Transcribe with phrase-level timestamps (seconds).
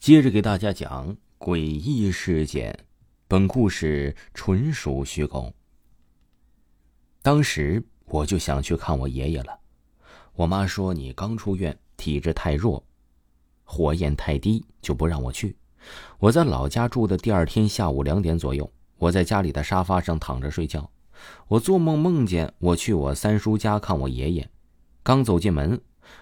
[0.00, 2.74] 接着给大家讲诡异事件，
[3.28, 5.52] 本故事纯属虚构。
[7.20, 9.60] 当时我就想去看我爷爷了，
[10.36, 12.82] 我妈说你刚出院，体质太弱，
[13.62, 15.54] 火焰太低，就不让我去。
[16.18, 20.90] 我在老家住的第二天下午两点左右，我在家里的沙发上躺着睡觉，
[21.46, 24.50] 我做梦梦见我去我三叔家看我爷爷，
[25.02, 25.78] 刚走进门。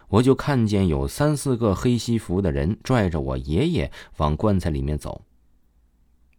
[0.09, 5.23] 我就看见有三四个黑西服的人拽着我爷爷往棺材里面走。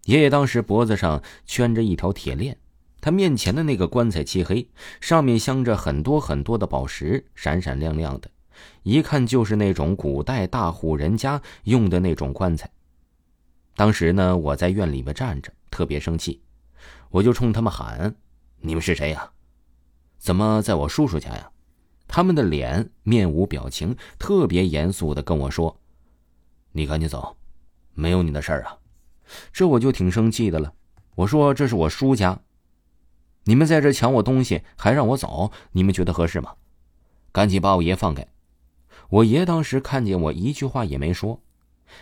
[0.06, 2.58] 爷爷当时脖子上圈着一条铁链，
[3.00, 4.67] 他面前的那个棺材漆黑，
[5.00, 8.31] 上面镶着很多很多的宝石，闪闪亮亮的，
[8.83, 12.69] 一看就是那种古代大户人家用的那种棺材。
[13.75, 16.41] 当时呢，我在院里面站着，特别生气，
[17.11, 18.16] 我就冲他们喊
[18.61, 19.31] ：“你们是谁呀？
[20.17, 21.52] 怎么在我叔叔家呀？”
[22.10, 25.80] 他们的脸面无表情，特别严肃的跟我说
[26.74, 27.38] ：“你赶紧走，
[27.94, 28.78] 没有你的事儿啊！”
[29.54, 30.74] 这我就挺生气的了。
[31.16, 32.42] 我说：“这是我叔家，
[33.44, 36.56] 你们在这抢我东西，还让我走，你们觉得合适吗？
[37.32, 38.26] 赶紧把我爷放开！”
[39.10, 41.42] 我爷当时看见我，一句话也没说。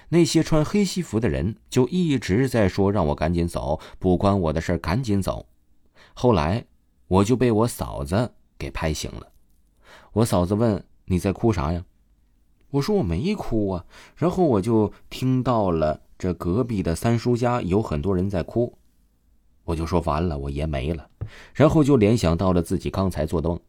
[0.09, 5.47] 那些穿黑西服的人就一直在说：“让我赶紧走，不关我的事赶紧走。”
[6.13, 6.65] 后来
[7.07, 9.31] 我就被我嫂子给拍醒了。
[10.17, 11.85] 我嫂子问：“你在哭啥呀？”
[12.71, 13.85] 我说：“我没哭啊。”
[14.17, 18.75] 然后我就听到了这隔壁的三叔家有很多人在哭，
[19.63, 21.07] 我就说：“完了，我爷没了。”
[21.53, 23.59] 然后就联想到了自己刚才做的梦，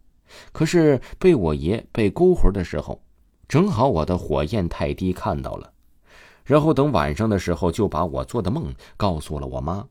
[0.51, 2.99] 可是被我爷被勾魂的时候，
[3.47, 5.71] 正好我的火焰太低看到了，
[6.45, 9.87] 然后等晚上的时候就把我做的梦告诉了我妈。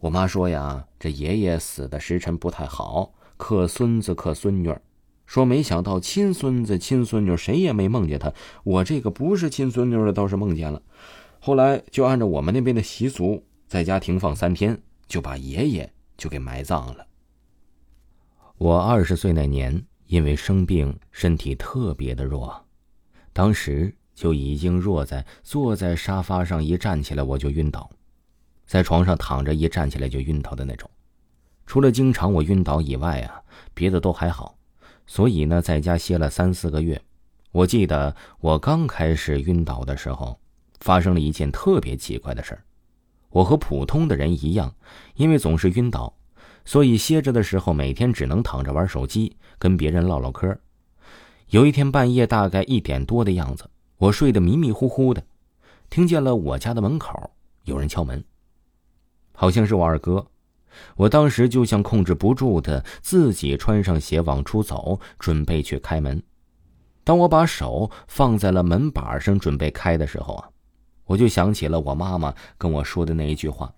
[0.00, 4.82] 我妈说呀：“这爷爷死的时辰不太好，克孙子克孙女儿。”
[5.26, 8.32] 说没想到亲孙子亲孙女谁也没梦见他，
[8.64, 10.82] 我这个不是亲孙女的倒是梦见了。
[11.40, 17.06] 后来就按照我们那边的习俗，在家停放三天，就把爷爷就给埋葬了。
[18.58, 22.64] 我二十岁那年，因为生病，身体特别的弱，
[23.32, 27.90] 当时就已经弱在坐在沙发上一站起来我就晕倒，
[28.66, 30.88] 在床上躺着一站起来就晕倒的那种。
[31.66, 33.40] 除了经常我晕倒以外啊，
[33.72, 34.56] 别的都还好。
[35.06, 37.00] 所以呢，在家歇了三四个月。
[37.50, 40.38] 我记得我刚开始晕倒的时候，
[40.80, 42.64] 发生了一件特别奇怪的事儿。
[43.30, 44.74] 我和普通的人一样，
[45.14, 46.14] 因为总是晕倒，
[46.64, 50.58] 所以歇着的时候每天只能躺着玩手机，跟别人唠唠嗑。
[51.48, 53.68] 有一天半夜大概一点多的样子，
[53.98, 55.22] 我睡得迷迷糊糊的，
[55.90, 57.30] 听见了我家的门口
[57.64, 58.24] 有人敲门，
[59.34, 60.26] 好像是我二哥。
[60.96, 66.22] 我当时就像控制不住的，自己穿上鞋往出走，准备去开门。
[67.04, 70.48] 当我把手放在了门板上准备开的时候啊，
[71.04, 73.72] 我就想起了我妈妈跟我说的那一句话：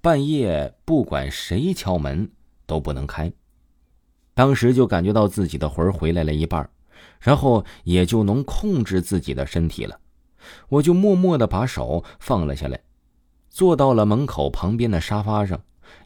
[0.00, 2.30] 半夜不管谁敲门
[2.66, 3.32] 都不能开。
[4.34, 6.68] 当时就感觉到自己的魂回来了一半，
[7.18, 9.98] 然后也就能控制自己的身体了。
[10.68, 12.78] 我就默默的把手放了下来，
[13.48, 15.58] 坐到了门口旁边的沙发上。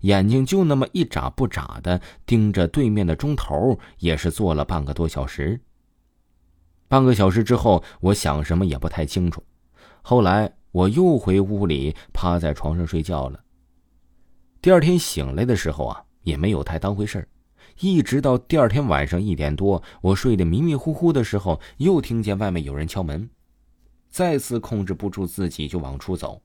[0.03, 5.61] 眼睛就那么一眨不眨的盯着对面的钟头，也是坐了半个多小时。
[6.89, 9.43] 半个小时之后，我想什么也不太清楚。
[10.03, 13.39] 后来我又回屋里趴在床上睡觉了。
[14.63, 17.27] 第二天醒来的时候啊，也没有太当回事
[17.79, 23.31] 一直到第二天晚上一点多，我睡得迷迷糊糊的时候，又听见外面有人敲门，
[24.11, 26.43] 再次控制不住自己就往出走。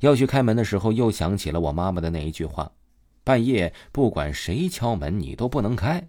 [0.00, 2.70] 要去开门的时候，又想起了我妈妈的那一句话
[3.24, 6.08] ：“半夜不管谁敲门，你都不能开。”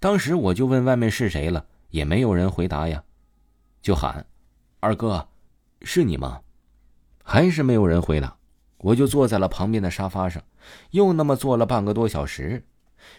[0.00, 3.02] 当时我就问外面是谁了，也没有人回答呀，
[3.80, 4.26] 就喊
[4.80, 5.28] ：“二哥，
[5.82, 6.40] 是你吗？”
[7.22, 8.36] 还是没有人回答。
[8.78, 10.42] 我就坐在了旁边的沙发上，
[10.90, 12.62] 又那么坐了半个多小时。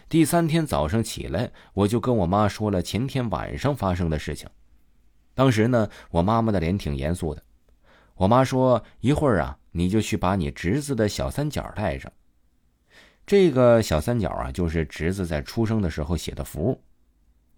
[0.08, 4.48] 第三天早上起来，我就跟我妈说了前天晚上发生的事情。
[5.34, 7.44] 当时呢，我妈妈的脸挺严肃的。
[8.18, 12.12] 我妈说：“一会儿啊，你就去把你侄子的小三角带上。
[13.28, 16.82] 这个小三角啊，就是侄子在出生的时候写的符。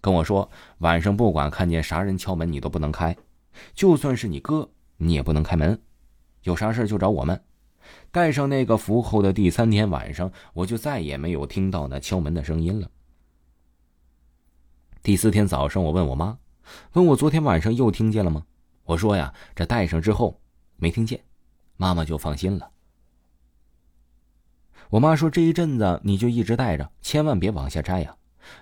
[0.02, 3.16] 跟我说，晚上不管看见啥人敲门，你都不能开，
[3.74, 5.80] 就算是你哥，你也不能开门。
[6.44, 7.42] 有啥事就找我们。
[8.12, 12.90] 带上那个符后的第三天晚上，我就再也没有听到那敲门的声音了。
[15.02, 16.38] 第四天早上，我问我妈，
[16.94, 18.44] 问我昨天晚上又听见了吗？
[18.84, 20.42] 我说呀，这戴上之后
[20.80, 21.24] 没听见，
[21.78, 22.70] 妈妈就放心了。
[24.90, 28.16] 我妈说这一阵子你就一直戴着，千万别往下摘呀，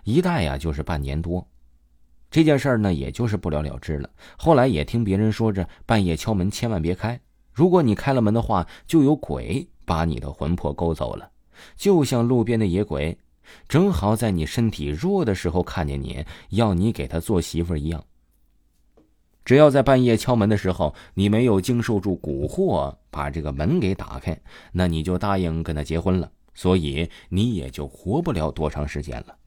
[0.04, 1.48] 一戴呀就是半年多。
[2.30, 4.10] 这件事儿呢，也就是不了了之了。
[4.38, 7.18] 后来也听别人说着，半夜敲门千万别开。
[7.54, 11.32] 如果你开了门的话，就有鬼把你的魂魄勾走了，
[11.78, 13.18] 就像路边的野鬼，
[13.70, 18.04] 正好在你身体弱的时候看见你，要你给他做媳妇一样。
[19.48, 24.38] 只要在半夜敲门的时候，你没有经受住蛊惑，把这个门给打开，
[24.74, 29.38] 那你就答应跟他结婚了，所以你也就活不了多长时间了。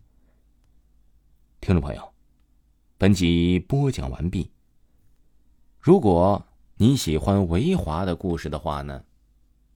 [1.60, 2.02] 听众朋友，
[2.96, 4.50] 本集播讲完毕。
[5.78, 6.42] 如果。
[6.82, 9.04] 你喜欢维华的故事的话呢，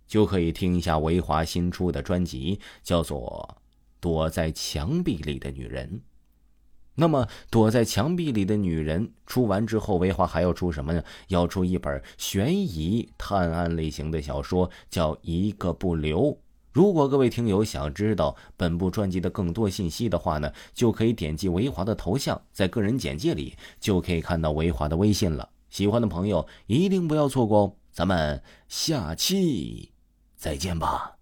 [0.06, 3.58] 就可以听一下维华新出的专辑，叫做
[4.00, 5.86] 《躲在墙壁里的女人》。
[6.96, 11.02] 那么，《躲在墙壁里的女人》出完之后，维华还要出什么呢？
[11.28, 16.22] 要出一本悬疑探案类型的小说，叫《一个不留》。
[16.72, 25.48] 如果各位听友想知道本部专辑的更多信息的话呢，就可以点击维华的头像，在个人简介里就可以看到维华的微信了。
[25.70, 27.72] 喜欢的朋友一定不要错过哦！
[27.92, 29.92] 咱们下期
[30.36, 31.13] 再见吧。